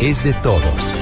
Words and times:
Es 0.00 0.24
de 0.24 0.32
todos. 0.34 0.94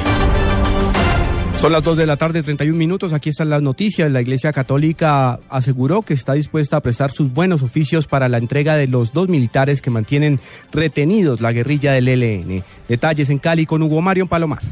Son 1.60 1.72
las 1.72 1.84
2 1.84 1.96
de 1.96 2.06
la 2.06 2.16
tarde, 2.16 2.42
31 2.42 2.76
minutos. 2.76 3.12
Aquí 3.12 3.30
están 3.30 3.48
las 3.48 3.62
noticias. 3.62 4.10
La 4.10 4.20
Iglesia 4.20 4.52
Católica 4.52 5.38
aseguró 5.48 6.02
que 6.02 6.14
está 6.14 6.34
dispuesta 6.34 6.76
a 6.76 6.80
prestar 6.80 7.12
sus 7.12 7.32
buenos 7.32 7.62
oficios 7.62 8.06
para 8.06 8.28
la 8.28 8.38
entrega 8.38 8.76
de 8.76 8.88
los 8.88 9.12
dos 9.12 9.28
militares 9.28 9.80
que 9.80 9.90
mantienen 9.90 10.40
retenidos 10.72 11.40
la 11.40 11.52
guerrilla 11.52 11.92
del 11.92 12.08
ELN. 12.08 12.64
Detalles 12.88 13.30
en 13.30 13.38
Cali 13.38 13.64
con 13.64 13.82
Hugo 13.82 14.02
Mario 14.02 14.26
Palomar. 14.26 14.62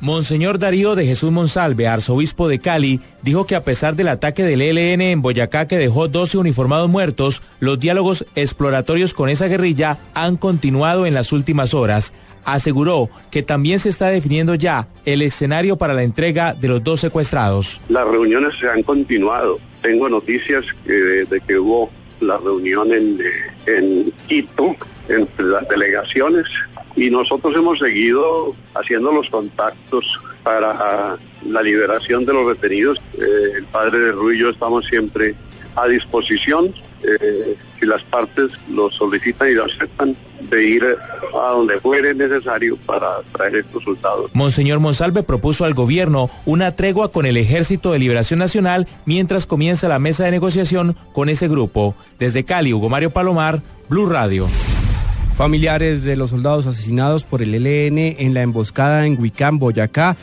Monseñor 0.00 0.58
Darío 0.58 0.96
de 0.96 1.06
Jesús 1.06 1.32
Monsalve, 1.32 1.88
arzobispo 1.88 2.46
de 2.46 2.58
Cali, 2.58 3.00
dijo 3.22 3.46
que 3.46 3.54
a 3.54 3.64
pesar 3.64 3.96
del 3.96 4.08
ataque 4.08 4.42
del 4.42 4.60
ELN 4.60 5.00
en 5.00 5.22
Boyacá 5.22 5.66
que 5.66 5.78
dejó 5.78 6.08
12 6.08 6.36
uniformados 6.36 6.90
muertos, 6.90 7.40
los 7.58 7.80
diálogos 7.80 8.26
exploratorios 8.34 9.14
con 9.14 9.30
esa 9.30 9.46
guerrilla 9.46 9.98
han 10.12 10.36
continuado 10.36 11.06
en 11.06 11.14
las 11.14 11.32
últimas 11.32 11.72
horas. 11.72 12.12
Aseguró 12.44 13.08
que 13.30 13.42
también 13.42 13.78
se 13.78 13.88
está 13.88 14.08
definiendo 14.08 14.54
ya 14.54 14.88
el 15.04 15.22
escenario 15.22 15.76
para 15.76 15.94
la 15.94 16.02
entrega 16.02 16.54
de 16.54 16.68
los 16.68 16.84
dos 16.84 17.00
secuestrados. 17.00 17.80
Las 17.88 18.06
reuniones 18.06 18.56
se 18.58 18.68
han 18.68 18.82
continuado. 18.82 19.58
Tengo 19.82 20.08
noticias 20.08 20.64
de, 20.84 21.24
de 21.24 21.40
que 21.40 21.58
hubo 21.58 21.90
la 22.20 22.38
reunión 22.38 22.92
en, 22.92 23.18
en 23.66 24.12
Quito 24.26 24.76
entre 25.08 25.44
las 25.46 25.68
delegaciones 25.68 26.46
y 26.96 27.10
nosotros 27.10 27.54
hemos 27.56 27.78
seguido 27.78 28.54
haciendo 28.74 29.12
los 29.12 29.28
contactos 29.28 30.20
para 30.42 31.18
la 31.44 31.62
liberación 31.62 32.24
de 32.24 32.32
los 32.32 32.46
retenidos. 32.46 32.98
Eh, 33.14 33.52
el 33.56 33.64
padre 33.64 33.98
de 33.98 34.12
Ruiz 34.12 34.38
y 34.38 34.40
yo 34.42 34.50
estamos 34.50 34.86
siempre 34.86 35.34
a 35.76 35.88
disposición, 35.88 36.72
eh, 37.02 37.56
si 37.78 37.86
las 37.86 38.02
partes 38.04 38.52
lo 38.70 38.90
solicitan 38.90 39.50
y 39.50 39.54
lo 39.54 39.64
aceptan, 39.64 40.16
de 40.50 40.66
ir 40.66 40.84
a 40.84 41.50
donde 41.50 41.80
fuere 41.80 42.14
necesario 42.14 42.76
para 42.76 43.22
traer 43.32 43.56
estos 43.56 43.84
resultados. 43.84 44.30
Monseñor 44.32 44.80
Monsalve 44.80 45.22
propuso 45.22 45.64
al 45.64 45.74
gobierno 45.74 46.30
una 46.46 46.76
tregua 46.76 47.10
con 47.10 47.26
el 47.26 47.36
Ejército 47.36 47.92
de 47.92 47.98
Liberación 47.98 48.38
Nacional 48.38 48.86
mientras 49.04 49.46
comienza 49.46 49.88
la 49.88 49.98
mesa 49.98 50.24
de 50.24 50.30
negociación 50.30 50.96
con 51.12 51.28
ese 51.28 51.48
grupo. 51.48 51.94
Desde 52.18 52.44
Cali, 52.44 52.72
Hugo 52.72 52.88
Mario 52.88 53.10
Palomar, 53.10 53.62
Blue 53.88 54.06
Radio. 54.06 54.48
Familiares 55.36 56.04
de 56.04 56.16
los 56.16 56.30
soldados 56.30 56.66
asesinados 56.66 57.24
por 57.24 57.42
el 57.42 57.54
ELN 57.54 57.98
en 57.98 58.34
la 58.34 58.42
emboscada 58.42 59.04
en 59.06 59.20
Huicán, 59.20 59.58
Boyacá, 59.58 60.16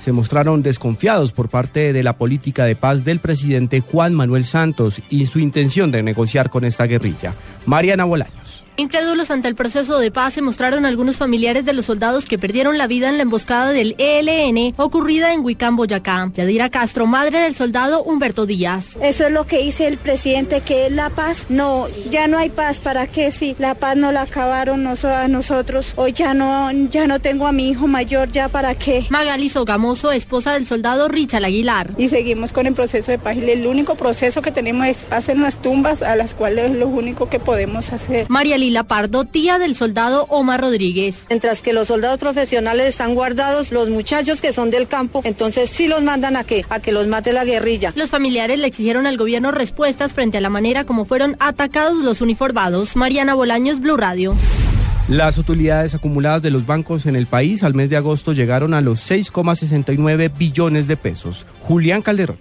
se 0.00 0.12
mostraron 0.12 0.62
desconfiados 0.62 1.32
por 1.32 1.48
parte 1.48 1.92
de 1.92 2.02
la 2.02 2.16
política 2.16 2.64
de 2.64 2.76
paz 2.76 3.04
del 3.04 3.18
presidente 3.18 3.80
Juan 3.80 4.14
Manuel 4.14 4.44
Santos 4.44 5.02
y 5.08 5.26
su 5.26 5.38
intención 5.38 5.90
de 5.90 6.02
negociar 6.02 6.50
con 6.50 6.64
esta 6.64 6.86
guerrilla. 6.86 7.34
Mariana 7.64 8.04
Bolaño. 8.04 8.45
Incrédulos 8.78 9.30
ante 9.30 9.48
el 9.48 9.54
proceso 9.54 9.98
de 9.98 10.10
paz 10.10 10.34
se 10.34 10.42
mostraron 10.42 10.84
algunos 10.84 11.16
familiares 11.16 11.64
de 11.64 11.72
los 11.72 11.86
soldados 11.86 12.26
que 12.26 12.38
perdieron 12.38 12.76
la 12.76 12.86
vida 12.86 13.08
en 13.08 13.16
la 13.16 13.22
emboscada 13.22 13.72
del 13.72 13.94
ELN 13.96 14.74
ocurrida 14.76 15.32
en 15.32 15.40
Huicán, 15.40 15.76
Boyacá. 15.76 16.30
Yadira 16.34 16.68
Castro, 16.68 17.06
madre 17.06 17.40
del 17.40 17.56
soldado 17.56 18.02
Humberto 18.02 18.44
Díaz. 18.44 18.96
Eso 19.00 19.24
es 19.24 19.32
lo 19.32 19.46
que 19.46 19.62
dice 19.62 19.86
el 19.86 19.96
presidente, 19.96 20.60
que 20.60 20.86
es 20.86 20.92
la 20.92 21.08
paz. 21.08 21.46
No, 21.48 21.86
ya 22.10 22.28
no 22.28 22.36
hay 22.36 22.50
paz. 22.50 22.78
¿Para 22.78 23.06
qué? 23.06 23.32
Si 23.32 23.56
la 23.58 23.74
paz 23.74 23.96
no 23.96 24.12
la 24.12 24.22
acabaron 24.22 24.86
a 24.86 25.28
nosotros. 25.28 25.94
Hoy 25.96 26.12
ya 26.12 26.34
no, 26.34 26.70
ya 26.90 27.06
no 27.06 27.18
tengo 27.20 27.46
a 27.46 27.52
mi 27.52 27.70
hijo 27.70 27.86
mayor, 27.86 28.30
¿ya 28.30 28.48
para 28.48 28.74
qué? 28.74 29.06
Magali 29.08 29.48
Sogamoso, 29.48 30.12
esposa 30.12 30.52
del 30.52 30.66
soldado 30.66 31.08
Richard 31.08 31.44
Aguilar. 31.44 31.92
Y 31.96 32.10
seguimos 32.10 32.52
con 32.52 32.66
el 32.66 32.74
proceso 32.74 33.10
de 33.10 33.18
paz. 33.18 33.38
Y 33.38 33.50
el 33.50 33.66
único 33.66 33.94
proceso 33.94 34.42
que 34.42 34.52
tenemos 34.52 34.86
es 34.86 35.02
paz 35.02 35.30
en 35.30 35.42
las 35.42 35.62
tumbas, 35.62 36.02
a 36.02 36.14
las 36.14 36.34
cuales 36.34 36.72
es 36.72 36.76
lo 36.76 36.88
único 36.88 37.30
que 37.30 37.38
podemos 37.38 37.92
hacer. 37.92 38.26
María 38.28 38.58
Lila 38.66 38.82
Pardo, 38.82 39.24
tía 39.24 39.60
del 39.60 39.76
soldado 39.76 40.26
Omar 40.28 40.60
Rodríguez. 40.60 41.26
Mientras 41.28 41.62
que 41.62 41.72
los 41.72 41.86
soldados 41.86 42.18
profesionales 42.18 42.88
están 42.88 43.14
guardados, 43.14 43.70
los 43.70 43.90
muchachos 43.90 44.40
que 44.40 44.52
son 44.52 44.72
del 44.72 44.88
campo, 44.88 45.20
entonces 45.22 45.70
sí 45.70 45.86
los 45.86 46.02
mandan 46.02 46.34
a 46.34 46.42
qué? 46.42 46.64
A 46.68 46.80
que 46.80 46.90
los 46.90 47.06
mate 47.06 47.32
la 47.32 47.44
guerrilla. 47.44 47.92
Los 47.94 48.10
familiares 48.10 48.58
le 48.58 48.66
exigieron 48.66 49.06
al 49.06 49.18
gobierno 49.18 49.52
respuestas 49.52 50.14
frente 50.14 50.38
a 50.38 50.40
la 50.40 50.50
manera 50.50 50.82
como 50.82 51.04
fueron 51.04 51.36
atacados 51.38 51.98
los 51.98 52.20
uniformados. 52.20 52.96
Mariana 52.96 53.34
Bolaños, 53.34 53.78
Blue 53.78 53.96
Radio. 53.96 54.34
Las 55.06 55.38
utilidades 55.38 55.94
acumuladas 55.94 56.42
de 56.42 56.50
los 56.50 56.66
bancos 56.66 57.06
en 57.06 57.14
el 57.14 57.26
país 57.26 57.62
al 57.62 57.74
mes 57.74 57.88
de 57.88 57.98
agosto 57.98 58.32
llegaron 58.32 58.74
a 58.74 58.80
los 58.80 59.08
6,69 59.08 60.36
billones 60.36 60.88
de 60.88 60.96
pesos. 60.96 61.46
Julián 61.62 62.02
Calderón. 62.02 62.38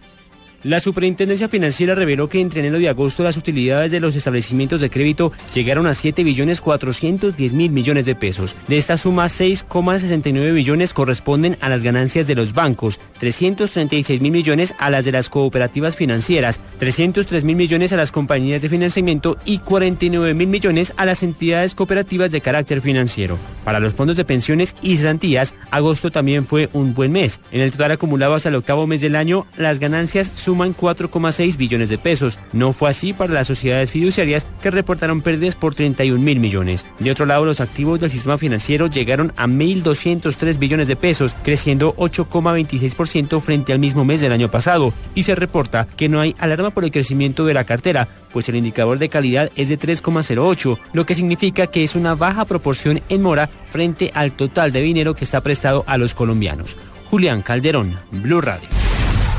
La 0.65 0.79
Superintendencia 0.79 1.47
Financiera 1.47 1.93
reveló 1.93 2.27
que 2.27 2.41
entre 2.41 2.61
enero 2.61 2.79
y 2.79 2.87
agosto 2.87 3.21
las 3.21 3.37
utilidades 3.37 3.91
de 3.91 3.99
los 3.99 4.15
establecimientos 4.15 4.81
de 4.81 4.89
crédito 4.89 5.31
llegaron 5.53 5.85
a 5.85 5.93
7 5.93 6.23
billones 6.23 6.59
410 6.59 7.53
mil 7.53 7.69
millones 7.69 8.07
de 8.07 8.15
pesos. 8.15 8.55
De 8.67 8.75
esta 8.75 8.97
suma, 8.97 9.25
6,69 9.25 10.55
billones 10.55 10.95
corresponden 10.95 11.55
a 11.61 11.69
las 11.69 11.83
ganancias 11.83 12.25
de 12.25 12.33
los 12.33 12.55
bancos, 12.55 12.99
336 13.19 14.21
mil 14.21 14.31
millones 14.31 14.73
a 14.79 14.89
las 14.89 15.05
de 15.05 15.11
las 15.11 15.29
cooperativas 15.29 15.95
financieras, 15.95 16.59
303 16.79 17.43
mil 17.43 17.57
millones 17.57 17.93
a 17.93 17.97
las 17.97 18.11
compañías 18.11 18.63
de 18.63 18.69
financiamiento 18.69 19.37
y 19.45 19.59
49 19.59 20.33
mil 20.33 20.47
millones 20.47 20.95
a 20.97 21.05
las 21.05 21.21
entidades 21.21 21.75
cooperativas 21.75 22.31
de 22.31 22.41
carácter 22.41 22.81
financiero. 22.81 23.37
Para 23.63 23.79
los 23.79 23.93
fondos 23.93 24.17
de 24.17 24.25
pensiones 24.25 24.75
y 24.81 24.97
cesantías, 24.97 25.53
agosto 25.69 26.09
también 26.09 26.43
fue 26.43 26.69
un 26.73 26.95
buen 26.95 27.11
mes. 27.11 27.39
En 27.51 27.61
el 27.61 27.71
total 27.71 27.91
acumulado 27.91 28.33
hasta 28.33 28.49
el 28.49 28.55
octavo 28.55 28.87
mes 28.87 29.01
del 29.01 29.15
año, 29.15 29.45
las 29.57 29.77
ganancias 29.77 30.25
suman 30.27 30.54
4,6 30.57 31.57
billones 31.57 31.89
de 31.89 31.97
pesos. 31.97 32.39
No 32.53 32.73
fue 32.73 32.89
así 32.89 33.13
para 33.13 33.33
las 33.33 33.47
sociedades 33.47 33.91
fiduciarias 33.91 34.47
que 34.61 34.71
reportaron 34.71 35.21
pérdidas 35.21 35.55
por 35.55 35.75
31 35.75 36.19
mil 36.23 36.39
millones. 36.39 36.85
De 36.99 37.11
otro 37.11 37.25
lado, 37.25 37.45
los 37.45 37.61
activos 37.61 37.99
del 37.99 38.11
sistema 38.11 38.37
financiero 38.37 38.87
llegaron 38.87 39.33
a 39.35 39.47
1.203 39.47 40.57
billones 40.57 40.87
de 40.87 40.95
pesos, 40.95 41.35
creciendo 41.43 41.95
8,26% 41.97 43.39
frente 43.41 43.73
al 43.73 43.79
mismo 43.79 44.05
mes 44.05 44.21
del 44.21 44.31
año 44.31 44.49
pasado. 44.49 44.93
Y 45.13 45.23
se 45.23 45.35
reporta 45.35 45.87
que 45.95 46.09
no 46.09 46.21
hay 46.21 46.35
alarma 46.39 46.71
por 46.71 46.83
el 46.83 46.91
crecimiento 46.91 47.45
de 47.45 47.53
la 47.53 47.65
cartera, 47.65 48.07
pues 48.31 48.49
el 48.49 48.55
indicador 48.55 48.99
de 48.99 49.09
calidad 49.09 49.51
es 49.55 49.69
de 49.69 49.79
3,08, 49.79 50.77
lo 50.93 51.05
que 51.05 51.15
significa 51.15 51.67
que 51.67 51.83
es 51.83 51.95
una 51.95 52.15
baja 52.15 52.45
proporción 52.45 53.01
en 53.09 53.21
mora 53.21 53.49
frente 53.71 54.11
al 54.13 54.31
total 54.31 54.71
de 54.71 54.81
dinero 54.81 55.15
que 55.15 55.25
está 55.25 55.41
prestado 55.41 55.83
a 55.87 55.97
los 55.97 56.13
colombianos. 56.13 56.75
Julián 57.05 57.41
Calderón, 57.41 57.97
Blue 58.11 58.41
Radio. 58.41 58.84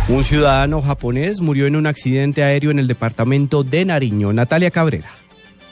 Un 0.09 0.23
ciudadano 0.23 0.83
japonés 0.83 1.41
murió 1.41 1.67
en 1.67 1.75
un 1.75 1.89
accidente 1.89 2.45
aéreo 2.45 2.71
en 2.71 2.79
el 2.79 2.87
departamento 2.87 3.65
de 3.65 3.85
Nariño. 3.85 4.33
Natalia 4.33 4.71
Cabrera. 4.71 5.11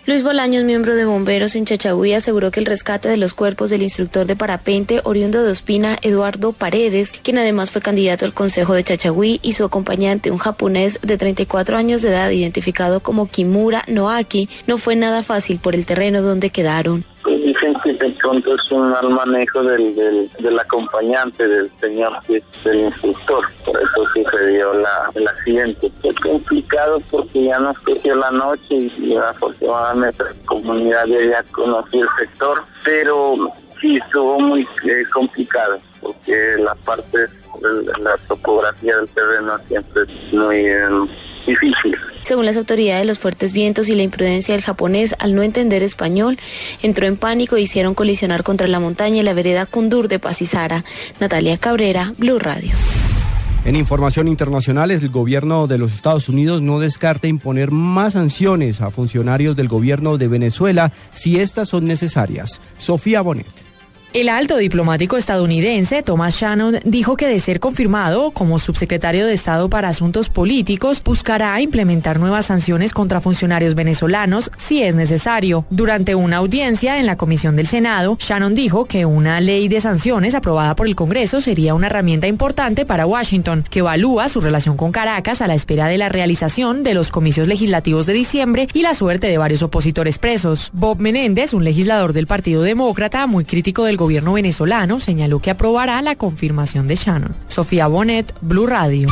Luis 0.07 0.25
Bolaños, 0.25 0.65
miembro 0.65 0.97
de 0.97 1.05
bomberos 1.05 1.55
en 1.55 1.65
Chachagüí, 1.65 2.13
aseguró 2.15 2.51
que 2.51 2.59
el 2.59 2.67
rescate 2.67 3.09
de 3.09 3.17
los 3.17 3.33
cuerpos 3.33 3.71
del 3.71 3.85
instructor 3.85 4.27
de 4.27 4.35
parapente 4.35 5.01
oriundo 5.05 5.45
de 5.45 5.53
Ospina, 5.53 5.99
Eduardo 6.03 6.53
Paredes, 6.53 7.13
quien 7.13 7.39
además 7.39 7.71
fue 7.71 7.81
candidato 7.81 8.25
al 8.25 8.35
Consejo 8.35 8.75
de 8.75 8.83
Chachagüí, 8.83 9.39
y 9.41 9.53
su 9.53 9.65
acompañante, 9.65 10.33
un 10.33 10.39
japonés 10.39 10.99
de 11.01 11.17
34 11.17 11.79
años 11.79 12.03
de 12.03 12.09
edad, 12.11 12.29
identificado 12.31 13.01
como 13.01 13.29
Kimura 13.29 13.85
Noaki, 13.87 14.49
no 14.67 14.79
fue 14.79 14.97
nada 14.97 15.23
fácil 15.23 15.59
por 15.59 15.77
el 15.77 15.87
terreno 15.87 16.23
donde 16.23 16.51
quedaron 16.51 17.07
dicen 17.31 17.75
que 17.83 17.93
de 17.95 18.11
pronto 18.11 18.55
es 18.55 18.71
un 18.71 18.91
mal 18.91 19.09
manejo 19.11 19.63
del, 19.63 19.95
del, 19.95 20.31
del 20.39 20.59
acompañante, 20.59 21.47
del 21.47 21.71
señor 21.81 22.13
que 22.27 22.37
es 22.37 22.67
el 22.67 22.81
instructor. 22.81 23.45
Por 23.65 23.77
eso 23.77 24.05
sucedió 24.15 24.75
la, 24.75 25.11
el 25.15 25.29
accidente. 25.29 25.91
Fue 26.01 26.15
complicado 26.15 26.99
porque 27.11 27.45
ya 27.45 27.59
nos 27.59 27.79
cogió 27.81 28.15
la 28.15 28.31
noche 28.31 28.75
y 28.75 29.17
afortunadamente 29.17 30.25
la 30.25 30.47
comunidad 30.47 31.07
ya 31.07 31.43
conocía 31.53 32.03
el 32.03 32.09
sector, 32.19 32.63
pero 32.85 33.37
sí 33.81 33.97
estuvo 33.97 34.41
muy 34.41 34.63
eh, 34.63 35.03
complicado 35.13 35.79
porque 36.01 36.57
la 36.59 36.75
parte, 36.75 37.19
la 38.01 38.17
topografía 38.29 38.97
del 38.97 39.09
terreno 39.11 39.59
siempre 39.67 40.03
es 40.03 40.33
muy 40.33 40.67
eh, 40.67 40.89
difícil. 41.47 41.97
Según 42.23 42.47
las 42.47 42.57
autoridades, 42.57 43.07
los 43.07 43.19
fuertes 43.19 43.53
vientos 43.53 43.89
y 43.89 43.95
la 43.95 44.03
imprudencia 44.03 44.55
del 44.55 44.65
japonés 44.65 45.15
al 45.19 45.35
no 45.35 45.43
entender 45.43 45.83
español 45.83 46.39
entró 46.83 47.07
en 47.07 47.17
pánico 47.17 47.57
e 47.57 47.61
hicieron 47.61 47.95
colisionar 47.95 48.43
contra 48.43 48.67
la 48.67 48.81
montaña 48.81 49.21
y 49.21 49.23
la 49.23 49.35
vereda 49.35 49.67
Kundur 49.67 50.09
de 50.09 50.19
Pasisara. 50.19 50.85
Natalia 51.21 51.59
Cabrera, 51.59 52.15
Blue 52.17 52.39
Radio. 52.39 52.73
En 53.65 53.77
información 53.77 54.29
internacional, 54.29 54.91
el 54.91 55.09
gobierno 55.09 55.67
de 55.67 55.79
los 55.79 55.95
Estados 55.95 56.29
Unidos 56.29 56.61
no 56.61 56.81
descarta 56.81 57.29
imponer 57.29 57.71
más 57.71 58.13
sanciones 58.13 58.83
a 58.83 58.91
funcionarios 58.91 59.57
del 59.57 59.69
gobierno 59.69 60.19
de 60.19 60.29
Venezuela 60.29 60.93
si 61.13 61.41
estas 61.41 61.71
son 61.71 61.87
necesarias. 61.87 62.61
Sofía 62.79 63.23
Bonet. 63.23 63.64
El 64.15 64.29
alto 64.29 64.59
diplomático 64.59 65.17
estadounidense 65.17 66.05
Thomas 66.05 66.37
Shannon 66.37 66.79
dijo 66.85 67.17
que 67.17 67.27
de 67.27 67.41
ser 67.41 67.59
confirmado 67.59 68.31
como 68.31 68.61
subsecretario 68.61 69.27
de 69.27 69.33
Estado 69.33 69.69
para 69.69 69.89
Asuntos 69.89 70.29
Políticos, 70.29 71.03
buscará 71.05 71.61
implementar 71.61 72.21
nuevas 72.21 72.47
sanciones 72.47 72.93
contra 72.93 73.21
funcionarios 73.21 73.75
venezolanos 73.75 74.53
si 74.57 74.85
es 74.85 74.95
necesario. 74.95 75.67
Durante 75.69 76.15
una 76.15 76.37
audiencia 76.37 77.01
en 77.01 77.07
la 77.07 77.17
Comisión 77.17 77.57
del 77.57 77.67
Senado, 77.67 78.17
Shannon 78.21 78.55
dijo 78.55 78.85
que 78.85 79.05
una 79.05 79.41
ley 79.41 79.67
de 79.67 79.81
sanciones 79.81 80.37
aprobada 80.37 80.77
por 80.77 80.87
el 80.87 80.95
Congreso 80.95 81.41
sería 81.41 81.75
una 81.75 81.89
herramienta 81.89 82.29
importante 82.29 82.87
para 82.87 83.07
Washington, 83.07 83.65
que 83.69 83.81
evalúa 83.81 84.29
su 84.29 84.41
relación 84.41 84.77
con 84.77 84.93
Caracas 84.93 85.43
a 85.43 85.49
la 85.49 85.55
espera 85.57 85.89
de 85.89 85.99
la 85.99 86.09
realización 86.09 86.85
de 86.85 86.95
los 86.95 87.11
comicios 87.11 87.49
legislativos 87.49 88.07
de 88.07 88.13
diciembre 88.13 88.69
y 88.75 88.83
la 88.83 88.95
suerte 88.95 89.27
de 89.27 89.39
varios 89.39 89.65
opositores 89.65 90.21
presos. 90.21 90.71
Bob 90.73 91.01
Menéndez, 91.01 91.53
un 91.53 91.65
legislador 91.65 92.13
del 92.13 92.29
Partido 92.29 92.63
Demócrata 92.63 93.27
muy 93.27 93.45
crítico 93.45 93.83
del 93.83 93.97
gobierno 93.97 94.04
venezolano 94.07 95.01
señaló 95.01 95.41
que 95.41 95.51
aprobará 95.51 96.01
la 96.03 96.17
confirmación 96.17 96.87
de 96.87 96.97
Shannon. 96.97 97.35
Sofía 97.47 97.87
Bonet, 97.87 98.35
Blue 98.41 98.67
Radio. 98.67 99.09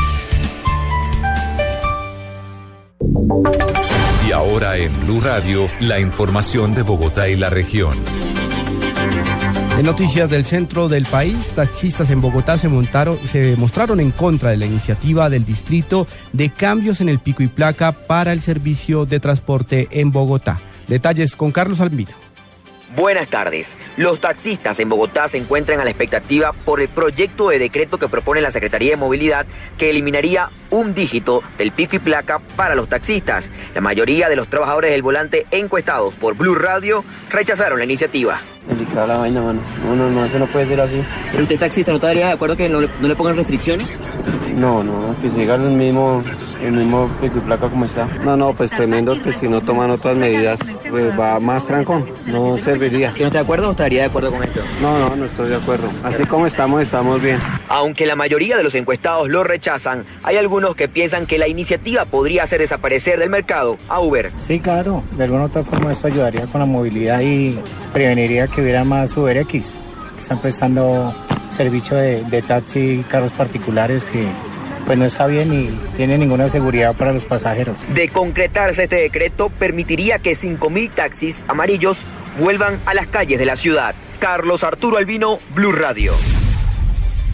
Y 4.26 4.32
ahora 4.32 4.76
en 4.76 4.92
Blue 5.04 5.20
Radio, 5.20 5.66
la 5.80 6.00
información 6.00 6.74
de 6.74 6.82
Bogotá 6.82 7.28
y 7.28 7.36
la 7.36 7.50
región. 7.50 7.96
En 9.78 9.86
noticias 9.86 10.28
del 10.30 10.44
centro 10.44 10.88
del 10.88 11.06
país, 11.06 11.52
taxistas 11.52 12.10
en 12.10 12.20
Bogotá 12.20 12.58
se, 12.58 12.68
montaron, 12.68 13.18
se 13.26 13.56
mostraron 13.56 14.00
en 14.00 14.10
contra 14.10 14.50
de 14.50 14.58
la 14.58 14.66
iniciativa 14.66 15.30
del 15.30 15.44
distrito 15.44 16.06
de 16.32 16.50
cambios 16.50 17.00
en 17.00 17.08
el 17.08 17.18
pico 17.18 17.42
y 17.42 17.48
placa 17.48 17.92
para 17.92 18.32
el 18.32 18.42
servicio 18.42 19.06
de 19.06 19.18
transporte 19.18 19.88
en 19.90 20.12
Bogotá. 20.12 20.60
Detalles 20.88 21.34
con 21.36 21.52
Carlos 21.52 21.80
Albino. 21.80 22.21
Buenas 22.94 23.28
tardes. 23.28 23.78
Los 23.96 24.20
taxistas 24.20 24.78
en 24.78 24.90
Bogotá 24.90 25.26
se 25.26 25.38
encuentran 25.38 25.80
a 25.80 25.84
la 25.84 25.90
expectativa 25.90 26.52
por 26.52 26.80
el 26.82 26.88
proyecto 26.88 27.48
de 27.48 27.58
decreto 27.58 27.98
que 27.98 28.06
propone 28.06 28.42
la 28.42 28.52
Secretaría 28.52 28.90
de 28.90 28.96
Movilidad 28.96 29.46
que 29.78 29.88
eliminaría 29.88 30.50
un 30.68 30.92
dígito 30.92 31.42
del 31.56 31.72
pico 31.72 31.96
y 31.96 32.00
placa 32.00 32.40
para 32.54 32.74
los 32.74 32.90
taxistas. 32.90 33.50
La 33.74 33.80
mayoría 33.80 34.28
de 34.28 34.36
los 34.36 34.48
trabajadores 34.48 34.90
del 34.90 35.00
volante 35.00 35.46
encuestados 35.50 36.12
por 36.14 36.36
Blue 36.36 36.54
Radio 36.54 37.02
rechazaron 37.30 37.78
la 37.78 37.86
iniciativa. 37.86 38.42
Delicada 38.68 39.06
la 39.06 39.16
vaina, 39.16 39.40
mano. 39.40 39.60
No, 39.86 39.96
no, 39.96 40.10
no, 40.10 40.24
eso 40.26 40.38
no 40.38 40.46
puede 40.46 40.66
ser 40.66 40.80
así. 40.80 41.02
¿Pero 41.30 41.44
usted 41.44 41.58
taxista 41.58 41.92
no 41.92 41.96
estaría 41.96 42.26
de 42.26 42.32
acuerdo 42.32 42.56
que 42.56 42.68
no 42.68 42.82
le, 42.82 42.90
no 43.00 43.08
le 43.08 43.16
pongan 43.16 43.36
restricciones? 43.36 43.88
No, 44.56 44.82
no, 44.82 45.14
que 45.20 45.28
siga 45.28 45.54
el 45.54 45.70
mismo, 45.70 46.22
el 46.62 46.72
mismo 46.72 47.08
pico 47.20 47.38
y 47.38 47.40
placa 47.40 47.68
como 47.68 47.84
está. 47.84 48.06
No, 48.24 48.36
no, 48.36 48.52
pues 48.52 48.70
tremendo 48.70 49.20
que 49.20 49.32
si 49.32 49.48
no 49.48 49.60
toman 49.60 49.90
otras 49.90 50.16
medidas, 50.16 50.58
pues 50.90 51.18
va 51.18 51.40
más 51.40 51.64
trancón, 51.64 52.04
no 52.26 52.58
serviría. 52.58 53.12
¿Que 53.14 53.20
no 53.20 53.26
está 53.26 53.38
de 53.38 53.44
acuerdo 53.44 53.68
o 53.68 53.70
estaría 53.72 54.02
de 54.02 54.08
acuerdo 54.08 54.30
con 54.30 54.42
esto? 54.42 54.60
No, 54.80 54.98
no, 54.98 55.16
no 55.16 55.24
estoy 55.24 55.48
de 55.48 55.56
acuerdo. 55.56 55.88
Así 56.04 56.24
como 56.24 56.46
estamos, 56.46 56.82
estamos 56.82 57.22
bien. 57.22 57.38
Aunque 57.68 58.06
la 58.06 58.16
mayoría 58.16 58.56
de 58.56 58.62
los 58.62 58.74
encuestados 58.74 59.28
lo 59.28 59.44
rechazan, 59.44 60.04
hay 60.22 60.36
algunos 60.36 60.74
que 60.74 60.88
piensan 60.88 61.26
que 61.26 61.38
la 61.38 61.48
iniciativa 61.48 62.04
podría 62.04 62.42
hacer 62.44 62.60
desaparecer 62.60 63.18
del 63.18 63.30
mercado 63.30 63.78
a 63.88 64.00
Uber. 64.00 64.32
Sí, 64.38 64.60
claro, 64.60 65.02
de 65.16 65.24
alguna 65.24 65.44
otra 65.44 65.62
forma 65.64 65.92
esto 65.92 66.08
ayudaría 66.08 66.46
con 66.46 66.60
la 66.60 66.66
movilidad 66.66 67.20
y 67.20 67.58
preveniría 67.92 68.46
que 68.46 68.60
hubiera 68.62 68.84
más 68.84 69.16
UberX, 69.16 69.48
que 69.50 70.20
están 70.20 70.40
prestando 70.40 71.14
servicio 71.52 71.96
de, 71.96 72.24
de 72.24 72.42
taxi 72.42 73.00
y 73.00 73.02
carros 73.02 73.32
particulares 73.32 74.04
que 74.04 74.26
pues 74.86 74.98
no 74.98 75.04
está 75.04 75.26
bien 75.26 75.52
y 75.52 75.96
tiene 75.96 76.18
ninguna 76.18 76.48
seguridad 76.48 76.94
para 76.94 77.12
los 77.12 77.24
pasajeros. 77.24 77.76
De 77.94 78.08
concretarse 78.08 78.84
este 78.84 78.96
decreto, 78.96 79.48
permitiría 79.50 80.18
que 80.18 80.36
5.000 80.36 80.90
taxis 80.90 81.44
amarillos 81.48 82.04
vuelvan 82.38 82.80
a 82.86 82.94
las 82.94 83.06
calles 83.06 83.38
de 83.38 83.46
la 83.46 83.56
ciudad. 83.56 83.94
Carlos 84.18 84.64
Arturo 84.64 84.96
Albino, 84.96 85.38
Blue 85.54 85.72
Radio. 85.72 86.12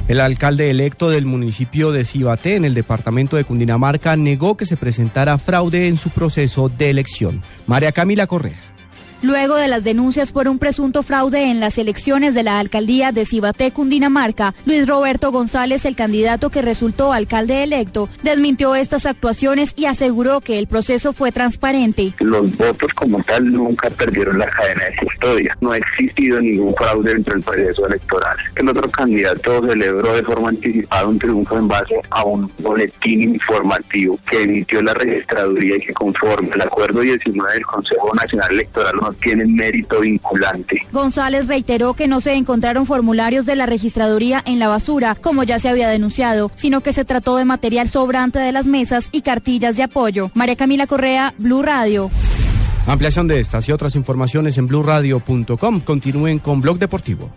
El 0.08 0.20
alcalde 0.20 0.70
electo 0.70 1.10
del 1.10 1.26
municipio 1.26 1.92
de 1.92 2.06
Cibaté, 2.06 2.56
en 2.56 2.64
el 2.64 2.72
departamento 2.72 3.36
de 3.36 3.44
Cundinamarca, 3.44 4.16
negó 4.16 4.56
que 4.56 4.64
se 4.64 4.78
presentara 4.78 5.36
fraude 5.36 5.86
en 5.86 5.98
su 5.98 6.08
proceso 6.08 6.70
de 6.70 6.88
elección. 6.88 7.42
María 7.66 7.92
Camila 7.92 8.26
Correa. 8.26 8.58
Luego 9.20 9.56
de 9.56 9.66
las 9.66 9.82
denuncias 9.82 10.30
por 10.30 10.46
un 10.46 10.60
presunto 10.60 11.02
fraude 11.02 11.50
en 11.50 11.58
las 11.58 11.76
elecciones 11.76 12.34
de 12.34 12.44
la 12.44 12.60
alcaldía 12.60 13.10
de 13.10 13.26
Cibaté, 13.26 13.72
Cundinamarca, 13.72 14.54
Luis 14.64 14.86
Roberto 14.86 15.32
González, 15.32 15.84
el 15.86 15.96
candidato 15.96 16.50
que 16.50 16.62
resultó 16.62 17.12
alcalde 17.12 17.64
electo, 17.64 18.08
desmintió 18.22 18.76
estas 18.76 19.06
actuaciones 19.06 19.72
y 19.74 19.86
aseguró 19.86 20.40
que 20.40 20.60
el 20.60 20.68
proceso 20.68 21.12
fue 21.12 21.32
transparente. 21.32 22.14
Los 22.20 22.56
votos 22.56 22.92
como 22.94 23.20
tal 23.24 23.50
nunca 23.50 23.90
perdieron 23.90 24.38
la 24.38 24.46
cadena 24.46 24.84
de 24.84 24.96
custodia. 25.04 25.56
No 25.60 25.72
ha 25.72 25.78
existido 25.78 26.40
ningún 26.40 26.72
fraude 26.76 27.14
dentro 27.14 27.34
del 27.34 27.42
proceso 27.42 27.86
electoral. 27.88 28.36
El 28.54 28.68
otro 28.68 28.88
candidato 28.88 29.66
celebró 29.66 30.14
de 30.14 30.22
forma 30.22 30.50
anticipada 30.50 31.06
un 31.08 31.18
triunfo 31.18 31.58
en 31.58 31.66
base 31.66 32.00
a 32.10 32.22
un 32.22 32.48
boletín 32.60 33.34
informativo 33.34 34.16
que 34.30 34.44
emitió 34.44 34.80
la 34.80 34.94
registraduría 34.94 35.76
y 35.76 35.80
que 35.80 35.92
conforme 35.92 36.52
al 36.52 36.62
acuerdo 36.62 37.00
19 37.00 37.52
del 37.52 37.66
Consejo 37.66 38.12
Nacional 38.14 38.52
Electoral 38.52 39.07
no 39.08 39.14
tienen 39.14 39.54
mérito 39.54 40.00
vinculante. 40.00 40.86
González 40.92 41.48
reiteró 41.48 41.94
que 41.94 42.08
no 42.08 42.20
se 42.20 42.34
encontraron 42.34 42.86
formularios 42.86 43.46
de 43.46 43.56
la 43.56 43.66
registraduría 43.66 44.42
en 44.46 44.58
la 44.58 44.68
basura, 44.68 45.14
como 45.14 45.42
ya 45.44 45.58
se 45.58 45.68
había 45.68 45.88
denunciado, 45.88 46.50
sino 46.56 46.80
que 46.80 46.92
se 46.92 47.04
trató 47.04 47.36
de 47.36 47.44
material 47.44 47.88
sobrante 47.88 48.38
de 48.38 48.52
las 48.52 48.66
mesas 48.66 49.08
y 49.12 49.22
cartillas 49.22 49.76
de 49.76 49.84
apoyo. 49.84 50.30
María 50.34 50.56
Camila 50.56 50.86
Correa, 50.86 51.34
Blue 51.38 51.62
Radio. 51.62 52.10
Ampliación 52.86 53.28
de 53.28 53.40
estas 53.40 53.68
y 53.68 53.72
otras 53.72 53.94
informaciones 53.96 54.56
en 54.58 54.66
blurradio.com. 54.66 55.80
Continúen 55.80 56.38
con 56.38 56.60
Blog 56.60 56.78
Deportivo. 56.78 57.30